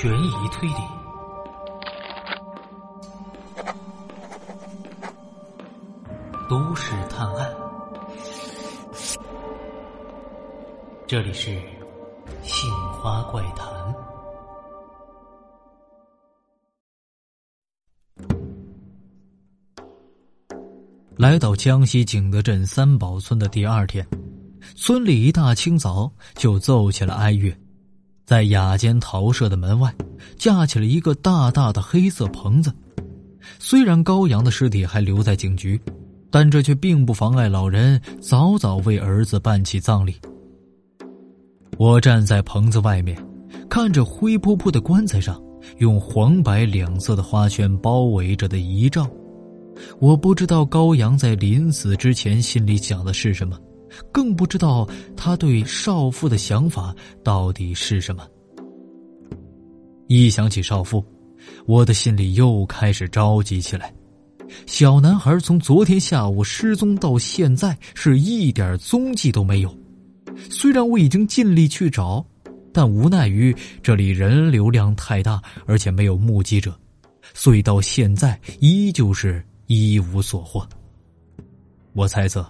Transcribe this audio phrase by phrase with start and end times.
[0.00, 0.74] 悬疑推理，
[6.48, 7.54] 都市探案。
[11.06, 11.50] 这里是
[12.42, 13.68] 《杏花怪谈》。
[21.18, 24.08] 来到江西景德镇三宝村的第二天，
[24.74, 27.54] 村里一大清早就奏起了哀乐。
[28.30, 29.92] 在雅间桃舍的门外，
[30.38, 32.72] 架起了一个大大的黑色棚子。
[33.58, 35.80] 虽然高阳的尸体还留在警局，
[36.30, 40.14] 但这却并不妨碍老人早早为儿子办起葬礼。
[41.76, 43.20] 我站在棚子外面，
[43.68, 45.42] 看着灰扑扑的棺材上
[45.78, 49.10] 用黄白两色的花圈包围着的遗照，
[49.98, 53.58] 我不知道高阳在临死之前心里想的是什么。
[54.12, 58.26] 更不知道他对少妇的想法到底是什么。
[60.06, 61.04] 一想起少妇，
[61.66, 63.92] 我的心里又开始着急起来。
[64.66, 69.72] 小男孩从昨天下午失踪到现在，是一点踪迹都没有。
[70.50, 72.24] 虽然我已经尽力去找，
[72.72, 76.76] 但无奈于这里人流量太大，而且没有目击者，
[77.34, 80.68] 所以到现在依旧是一无所获。
[81.92, 82.44] 我猜测。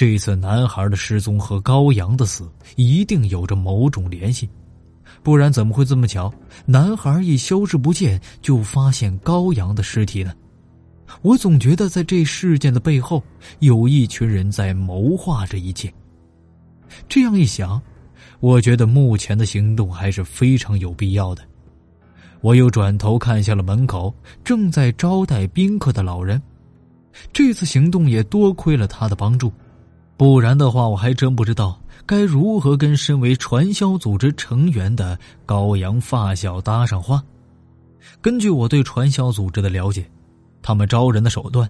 [0.00, 4.48] 这次男孩的失踪和高阳的死一定有着某种联系，
[5.22, 6.32] 不然怎么会这么巧？
[6.64, 10.32] 男孩一消失不见，就发现高阳的尸体呢？
[11.20, 13.22] 我总觉得在这事件的背后，
[13.58, 15.92] 有一群人在谋划着一切。
[17.06, 17.78] 这样一想，
[18.40, 21.42] 我觉得目前的行动还是非常有必要的。
[22.40, 26.40] 我又转头看向了门口正在招待宾客的老人，
[27.34, 29.52] 这次行动也多亏了他的帮助。
[30.20, 37.24] 不然的话，我还真不知道该如何跟身为传销组织成员的高阳发小搭上话。
[38.20, 40.04] 根据我对传销组织的了解，
[40.60, 41.66] 他们招人的手段，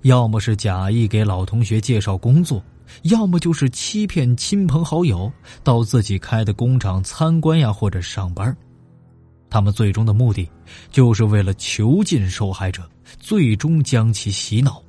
[0.00, 2.60] 要么是假意给老同学介绍工作，
[3.02, 5.32] 要么就是欺骗亲朋好友
[5.62, 8.52] 到自己开的工厂参观呀，或者上班。
[9.48, 10.50] 他们最终的目的，
[10.90, 12.82] 就是为了囚禁受害者，
[13.20, 14.82] 最终将其洗脑。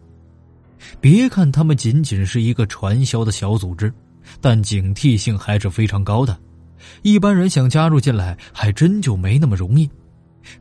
[0.99, 3.93] 别看他们仅仅是一个传销的小组织，
[4.41, 6.37] 但警惕性还是非常高的。
[7.01, 9.89] 一般人想加入进来，还真就没那么容易。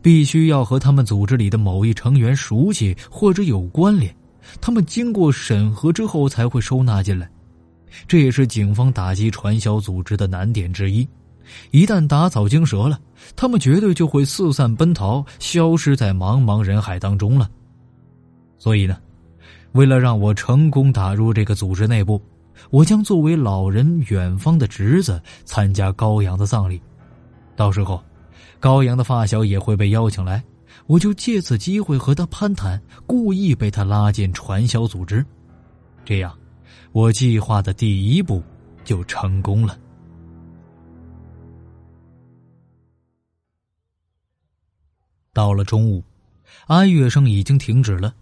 [0.01, 4.15] 必须要和他们组织里的某一成员熟悉或者有关联，
[4.61, 7.29] 他们经过审核之后才会收纳进来。
[8.07, 11.07] 这也是警方打击传销组织的难点之一。
[11.73, 12.99] 一旦打草惊蛇了，
[13.35, 17.51] 他们绝对就会四散奔逃，消失在茫茫人海当中了。
[18.57, 18.97] 所以呢？
[19.73, 22.21] 为了让我成功打入这个组织内部，
[22.71, 26.81] 我将作为老人远方的侄子参加高阳的葬礼。
[27.57, 28.03] 到时候，
[28.61, 30.43] 高阳的发小也会被邀请来，
[30.87, 35.25] 我就借此机会和他攀谈，故意被他拉进传销组织。
[36.05, 36.37] 这样，
[36.93, 38.43] 我计划的第一步
[38.85, 39.79] 就成功了。
[45.33, 46.05] 到了中午，
[46.67, 48.15] 哀乐声已经停止了。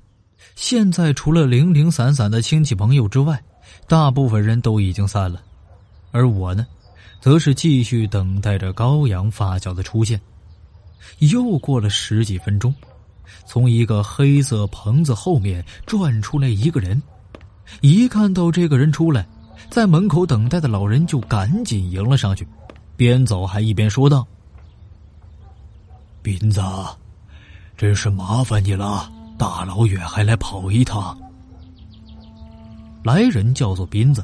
[0.60, 3.43] 现在除了零零散散的亲戚朋友之外，
[3.88, 5.41] 大部分人都已经散了，
[6.10, 6.66] 而我呢，
[7.19, 10.21] 则是继续等待着高阳发小的出现。
[11.21, 12.75] 又过了十几分钟，
[13.47, 17.03] 从一个黑色棚子后面转出来一个人。
[17.81, 19.27] 一看到这个人出来，
[19.71, 22.47] 在门口等待的老人就赶紧迎了上去，
[22.98, 24.27] 边走还一边说道
[26.21, 26.60] ：“斌子，
[27.78, 31.18] 真是麻烦你了。”大老远还来跑一趟。
[33.02, 34.22] 来人叫做斌子，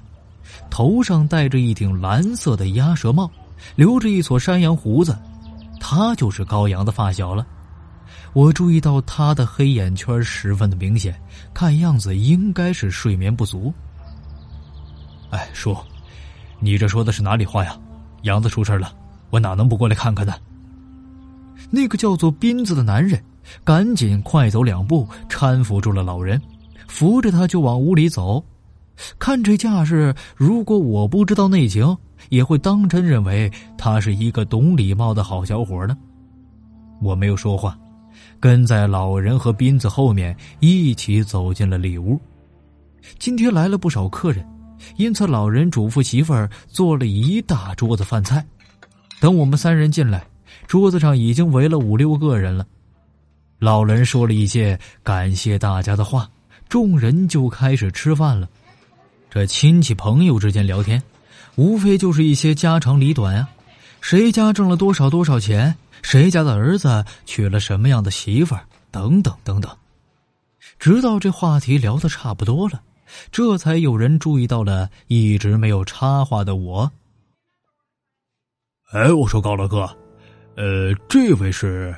[0.68, 3.30] 头上戴着一顶蓝色的鸭舌帽，
[3.76, 5.16] 留着一撮山羊胡子，
[5.80, 7.46] 他就是高阳的发小了。
[8.34, 11.18] 我注意到他的黑眼圈十分的明显，
[11.54, 13.72] 看样子应该是睡眠不足。
[15.30, 15.74] 哎，叔，
[16.60, 17.74] 你这说的是哪里话呀？
[18.24, 18.92] 杨子出事了，
[19.30, 20.34] 我哪能不过来看看呢？
[21.70, 23.18] 那个叫做斌子的男人。
[23.64, 26.40] 赶紧快走两步，搀扶住了老人，
[26.88, 28.44] 扶着他就往屋里走。
[29.18, 31.96] 看这架势，如果我不知道内情，
[32.30, 35.96] 也会当真认为他是一个懂礼貌的好小伙呢。
[37.02, 37.78] 我没有说话，
[38.40, 42.18] 跟在老人和斌子后面一起走进了里屋。
[43.18, 44.42] 今天来了不少客人，
[44.96, 48.44] 因此老人嘱咐媳妇儿做了一大桌子饭菜。
[49.20, 50.26] 等我们三人进来，
[50.66, 52.66] 桌子上已经围了五六个人了。
[53.58, 56.28] 老人说了一些感谢大家的话，
[56.68, 58.48] 众人就开始吃饭了。
[59.30, 61.02] 这亲戚朋友之间聊天，
[61.56, 63.48] 无非就是一些家长里短啊。
[64.00, 69.74] 谁家挣了多少多少钱，谁家的儿子娶了什么样的媳妇儿，等等等等。
[70.78, 72.82] 直到这话题聊得差不多了，
[73.32, 76.90] 这才有人注意到了一直没有插话的我。
[78.92, 79.88] 哎，我说高老哥，
[80.56, 81.94] 呃，这位是？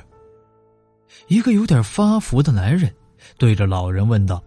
[1.27, 2.93] 一个有点发福的男人
[3.37, 4.43] 对着老人问道。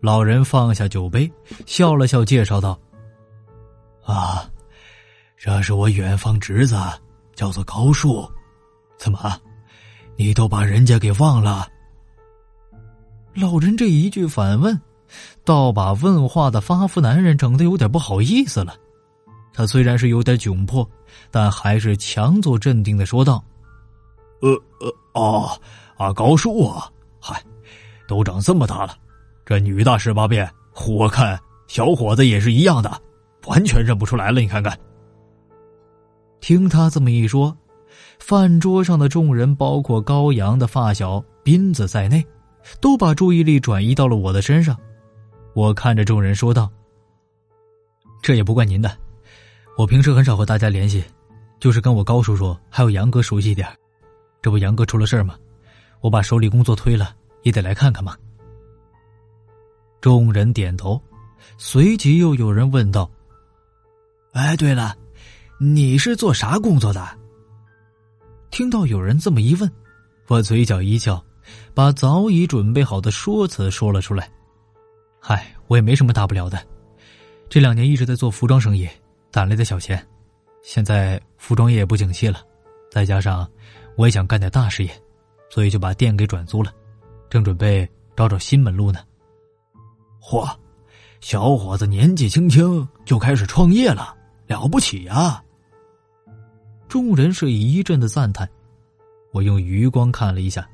[0.00, 1.30] 老人放下酒杯，
[1.64, 2.78] 笑了笑，介绍道
[4.04, 4.50] ：“啊，
[5.36, 6.76] 这是我远方侄子，
[7.34, 8.28] 叫做高树。
[8.98, 9.40] 怎么，
[10.16, 11.68] 你都把人家给忘了？”
[13.34, 14.78] 老人这一句反问，
[15.44, 18.74] 倒把问话的发福男人整的有点不好意思了。
[19.54, 20.88] 他虽然是有点窘迫，
[21.30, 23.42] 但还是强作镇定的说道
[24.42, 24.50] ：“呃
[24.80, 25.60] 呃，哦，
[25.96, 27.42] 啊，高树啊，嗨，
[28.06, 28.96] 都长这么大了。”
[29.44, 30.48] 这女大十八变，
[30.86, 33.02] 我看小伙子也是一样的，
[33.46, 34.40] 完全认不出来了。
[34.40, 34.78] 你看看，
[36.40, 37.54] 听他这么一说，
[38.18, 42.24] 饭桌上的众人，包括高阳的发小斌子在内，
[42.80, 44.78] 都把注意力转移到了我的身上。
[45.54, 46.70] 我看着众人说道
[48.22, 48.96] ：“这也不怪您的，
[49.76, 51.04] 我平时很少和大家联系，
[51.58, 53.68] 就是跟我高叔叔还有杨哥熟悉一点。
[54.42, 55.38] 这不杨哥出了事儿吗？
[56.00, 58.16] 我把手里工作推了，也得来看看嘛。”
[60.02, 61.00] 众人点头，
[61.56, 63.08] 随即又有人问道
[64.34, 64.96] ：“哎，对了，
[65.60, 67.06] 你是做啥工作的？”
[68.50, 69.70] 听到有人这么一问，
[70.26, 71.24] 我嘴角一翘，
[71.72, 74.28] 把早已准备好的说辞说了出来
[75.20, 76.60] ：“嗨，我也没什么大不了的，
[77.48, 78.88] 这两年一直在做服装生意，
[79.30, 80.04] 攒来的小钱，
[80.62, 82.44] 现在服装业也不景气了，
[82.90, 83.48] 再加上
[83.96, 84.90] 我也想干点大事业，
[85.50, 86.72] 所以就把店给转租了，
[87.28, 89.00] 正准备找找新门路呢。”
[90.22, 90.48] 嚯，
[91.20, 94.14] 小伙子年纪轻轻就开始创业了，
[94.46, 95.42] 了不起呀！
[96.88, 98.48] 众人是一阵的赞叹。
[99.32, 100.68] 我用余光看了一下，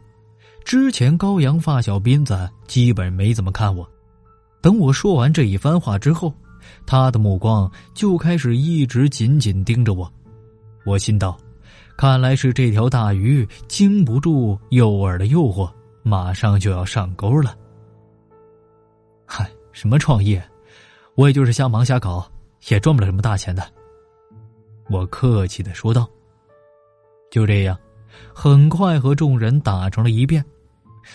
[0.64, 3.88] 之前高阳发小斌子基本没怎么看我。
[4.60, 6.34] 等我说完这一番话之后，
[6.84, 10.12] 他的目光就开始一直紧紧盯着我。
[10.84, 11.38] 我心道，
[11.98, 15.68] 看来是这条大鱼经不住诱饵的诱惑，
[16.04, 17.58] 马上就要上钩了。
[19.26, 20.40] 嗨，什么创业？
[21.16, 22.24] 我也就是瞎忙瞎搞，
[22.68, 23.64] 也赚不了什么大钱的。
[24.88, 26.08] 我客气的说道。
[27.32, 27.76] 就这样，
[28.32, 30.42] 很快和众人打成了一片，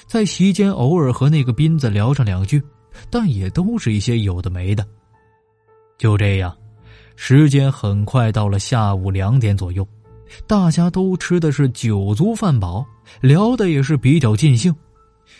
[0.05, 2.61] 在席间偶尔和那个斌子聊上两句，
[3.09, 4.85] 但也都是一些有的没的。
[5.97, 6.53] 就这样，
[7.15, 9.87] 时间很快到了下午两点左右，
[10.47, 12.85] 大家都吃的是酒足饭饱，
[13.21, 14.75] 聊的也是比较尽兴。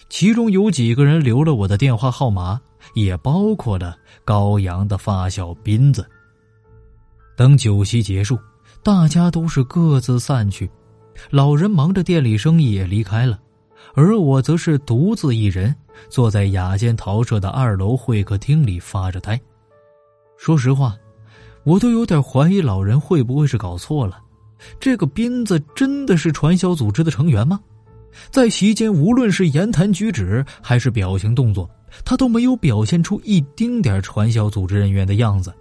[0.10, 2.60] 其中有几个人留了我的电话号码，
[2.94, 6.06] 也包括了高阳的发小斌子。
[7.36, 8.38] 等酒席结束，
[8.84, 10.69] 大家都是各自散去，
[11.31, 13.40] 老人忙着店里生意也离开了，
[13.95, 15.75] 而我则是独自一人
[16.10, 19.40] 坐在雅间陶社的二楼会客厅里发着呆。
[20.38, 20.95] 说实话，
[21.63, 24.19] 我都有点怀疑老人会不会是搞错了，
[24.80, 27.60] 这个斌子真的是传销组织的成员吗？
[28.30, 31.69] 在席间，无论是言谈举止还是表情动作，
[32.06, 35.54] 他都没有表现出一丁点传销组织人员的样子。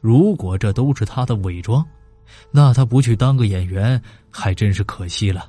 [0.00, 1.84] 如果这都是他的伪装，
[2.50, 5.48] 那他不去当个演员还真是可惜了。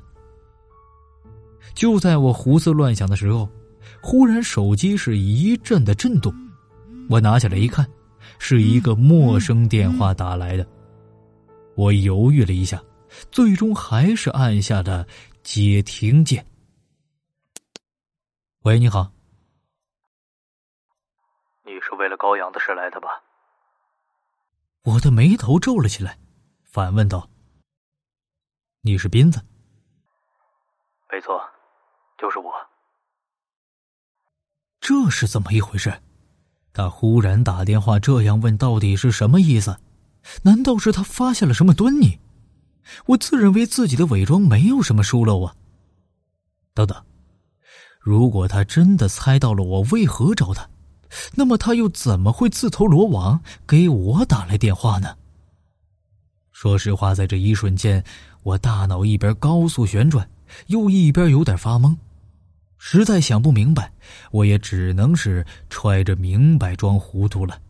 [1.74, 3.48] 就在我胡思乱想的时候，
[4.00, 6.32] 忽然手机是一阵的震动，
[7.08, 7.86] 我拿起来一看，
[8.38, 10.66] 是一个陌生电话打来的。
[11.76, 12.82] 我犹豫了一下，
[13.30, 15.06] 最终还是按下了。
[15.42, 16.46] 接听键。
[18.62, 19.12] 喂，你好。
[21.64, 23.22] 你是为了高阳的事来的吧？
[24.84, 26.18] 我的眉头皱了起来，
[26.62, 27.28] 反问道
[28.80, 29.38] ：“你是斌子？”
[31.12, 31.38] 没错，
[32.16, 32.52] 就是我。
[34.80, 35.92] 这是怎么一回事？
[36.72, 39.78] 他忽然打电话这样问，到底是什么意思？
[40.42, 42.18] 难道是他发现了什么端倪？
[43.06, 45.54] 我自认为自己的伪装没有什么疏漏啊。
[46.74, 47.02] 等等，
[48.00, 50.68] 如果他真的猜到了我为何找他，
[51.34, 55.16] 那么他又怎么会自投罗网给我打来电话呢？
[56.52, 58.02] 说实话，在这一瞬间，
[58.42, 60.28] 我大脑一边高速旋转，
[60.66, 61.96] 又一边有点发懵，
[62.78, 63.92] 实在想不明白，
[64.30, 67.60] 我也只能是揣着明白装糊涂了。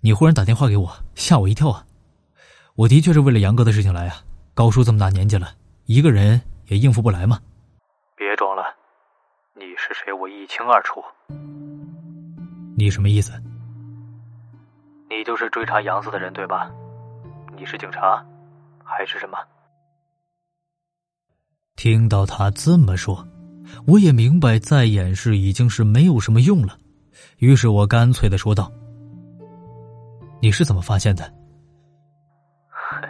[0.00, 1.84] 呃，你忽然打电话给我，吓我一跳啊！
[2.74, 4.16] 我的确是为了杨哥的事情来啊！
[4.54, 5.54] 高叔这么大年纪了，
[5.84, 7.38] 一个人也应付不来嘛。
[8.16, 8.62] 别装了，
[9.54, 11.02] 你是谁我一清二楚。
[12.76, 13.32] 你什么意思？
[15.10, 16.70] 你就是追查杨子的人对吧？
[17.56, 18.24] 你是警察，
[18.82, 19.36] 还是什么？
[21.76, 23.26] 听到他这么说，
[23.86, 26.78] 我也明白再掩饰已经是没有什么用了，
[27.38, 28.72] 于是我干脆的说道
[30.40, 31.24] ：“你是怎么发现的？”
[32.68, 33.02] 哼，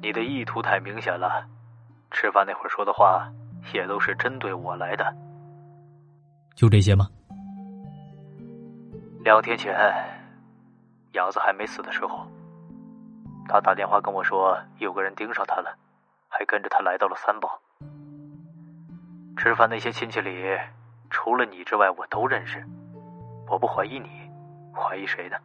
[0.00, 1.46] 你的意图太明显了，
[2.10, 3.28] 吃饭那会儿说的话
[3.72, 5.04] 也都是针对我来的。
[6.54, 7.08] 就这些吗？
[9.24, 9.74] 两天前，
[11.12, 12.26] 杨子还没死的时候，
[13.48, 15.74] 他打电话跟我说，有个人盯上他了，
[16.28, 17.60] 还跟着他来到了三宝。
[19.36, 20.56] 吃饭那些亲戚里，
[21.10, 22.64] 除了你之外，我都认识。
[23.48, 24.08] 我不怀疑你，
[24.72, 25.36] 怀疑谁呢？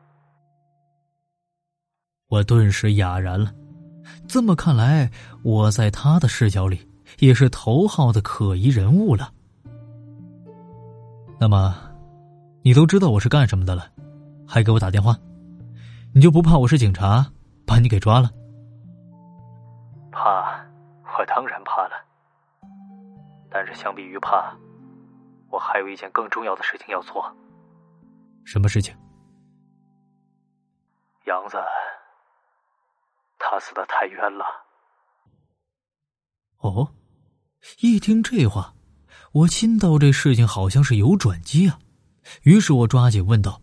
[2.30, 3.52] 我顿时哑然了。
[4.28, 5.12] 这么看来，
[5.44, 6.88] 我在他的视角里
[7.20, 9.34] 也是头号的可疑人物了。
[11.40, 11.76] 那么。
[12.62, 13.90] 你都知道我是干什么的了，
[14.46, 15.18] 还给我打电话，
[16.14, 17.26] 你就不怕我是警察
[17.66, 18.30] 把你给抓了？
[20.12, 20.62] 怕，
[21.18, 21.92] 我当然怕了。
[23.50, 24.54] 但是相比于怕，
[25.50, 27.34] 我还有一件更重要的事情要做。
[28.44, 28.94] 什么事情？
[31.28, 31.58] 杨子，
[33.50, 34.46] 他死的太冤了。
[36.58, 36.94] 哦，
[37.80, 38.76] 一听这话，
[39.32, 41.80] 我心道这事情好像是有转机啊。
[42.44, 43.60] 于是我抓紧问道：“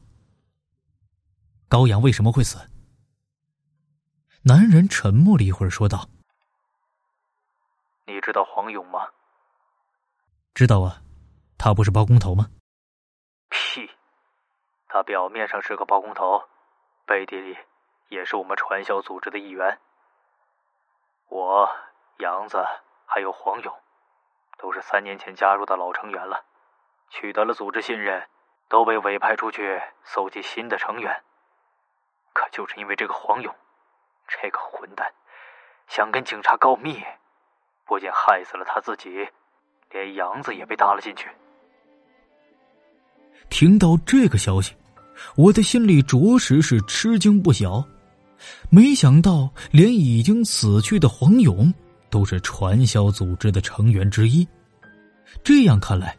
[1.70, 2.58] 高阳为什么会死？”
[4.42, 6.08] 男人沉默了一会儿，说道
[8.06, 9.06] ：“你知道黄勇吗
[10.52, 11.00] ？”“知道啊，
[11.56, 12.50] 他不是包工头吗
[13.50, 13.88] ？”“屁！
[14.88, 16.42] 他表面上是个包工头，
[17.06, 17.56] 背地里
[18.08, 19.78] 也是我们传销组织的一员。
[21.28, 21.68] 我、
[22.18, 22.64] 杨子
[23.06, 23.74] 还有黄勇，
[24.58, 26.44] 都是三年前加入的老成员了，
[27.10, 28.26] 取得了组织信任。”
[28.68, 31.22] 都被委派出去搜集新的成员，
[32.32, 33.54] 可就是因为这个黄勇，
[34.26, 35.08] 这个混蛋，
[35.86, 37.00] 想跟警察告密，
[37.84, 39.28] 不仅害死了他自己，
[39.90, 41.30] 连杨子也被搭了进去。
[43.48, 44.74] 听到这个消息，
[45.36, 47.84] 我的心里着实是吃惊不小。
[48.68, 51.72] 没想到，连已经死去的黄勇
[52.10, 54.46] 都是传销组织的成员之一。
[55.42, 56.16] 这样看来。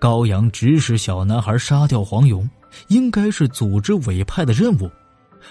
[0.00, 2.48] 高阳指使小男孩杀掉黄勇，
[2.88, 4.90] 应该是组织委派的任务，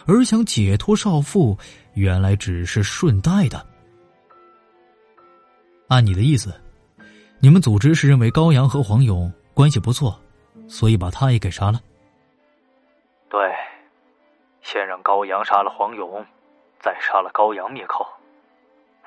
[0.08, 1.56] 而想解脱少妇，
[1.94, 3.64] 原来只是顺带的。
[5.88, 6.52] 按你的意思，
[7.40, 10.20] 你们组织是认为高阳和黄勇关系不错，
[10.68, 11.80] 所以把他也给杀了。
[14.72, 16.24] 先让高阳杀了黄勇，
[16.80, 18.06] 再杀了高阳灭口。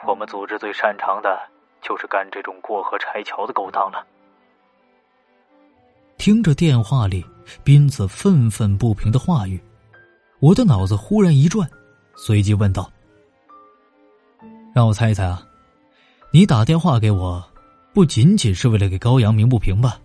[0.04, 1.38] 我们组织最擅长的
[1.80, 4.04] 就是干这种过河拆桥的勾当了。
[6.18, 7.24] 听着电话里
[7.62, 9.62] 斌子愤愤不平的话语，
[10.40, 11.70] 我的脑子忽然一转，
[12.16, 12.90] 随即问道
[14.74, 15.46] ：“让我猜一猜啊，
[16.32, 17.40] 你打电话给我，
[17.94, 19.96] 不仅仅是为了给高阳鸣不平吧？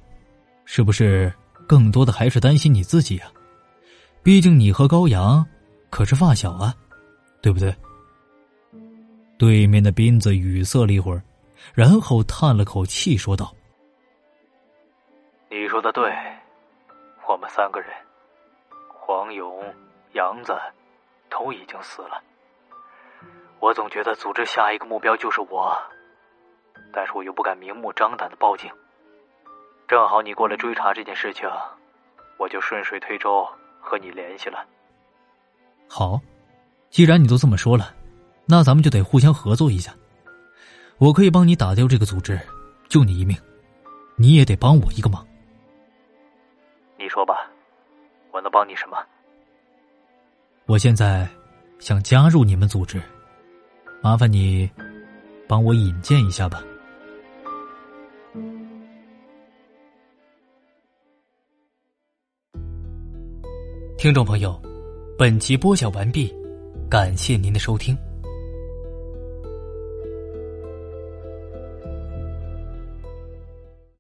[0.66, 1.34] 是不是
[1.66, 3.32] 更多的还是担心你自己啊？
[4.28, 5.42] 毕竟你和高阳
[5.90, 6.76] 可是发小啊，
[7.42, 7.74] 对不对？”
[9.40, 11.24] 对面的斌子语塞了一会儿，
[11.74, 13.54] 然后叹了口气，说道。
[15.50, 16.14] 你说的对，
[17.26, 17.90] 我们三个人，
[18.90, 19.64] 黄勇、
[20.12, 20.54] 杨子
[21.30, 22.22] 都已经死了。
[23.62, 25.74] 我总觉得组织下一个目标就是我，
[26.92, 28.70] 但是我又不敢明目张胆的报警。
[29.88, 31.50] 正好你过来追查这件事情，
[32.38, 33.48] 我就顺水推舟
[33.88, 34.60] 和你联系了。
[35.88, 36.20] 好，
[36.90, 37.96] 既然你都这么说了，
[38.46, 39.96] 那咱们就得互相合作一下。
[40.98, 42.38] 我可以帮你打掉这个组织，
[42.90, 43.38] 救你一命，
[44.18, 45.26] 你也得帮我一个忙。
[46.98, 47.50] 你说吧，
[48.32, 48.98] 我能帮你什么？
[50.66, 51.26] 我现在
[51.80, 53.02] 想加入你们组织，
[54.02, 54.70] 麻烦你
[55.48, 56.62] 帮我引荐一下吧。
[64.08, 64.58] 听众朋友，
[65.18, 66.34] 本集播讲完毕，
[66.90, 67.94] 感谢您的收听。